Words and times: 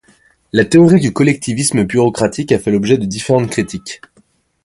La 0.51 0.65
théorie 0.65 0.99
du 0.99 1.13
collectivisme 1.13 1.83
bureaucratique 1.83 2.51
a 2.51 2.57
fait 2.57 2.71
l'objet 2.71 2.97
de 2.97 3.05
différentes 3.05 3.51
critiques. 3.51 4.01